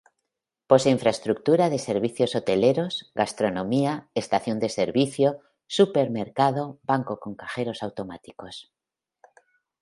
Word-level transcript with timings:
Posee 0.69 0.91
infraestructura 0.91 1.69
de 1.69 1.77
servicios 1.77 2.33
hoteleros, 2.35 3.11
gastronomía, 3.13 4.09
estación 4.15 4.57
de 4.57 4.67
servicio, 4.69 5.41
supermercado, 5.67 6.79
banco 6.81 7.19
con 7.19 7.35
cajeros 7.35 7.83
automáticos. 7.83 8.73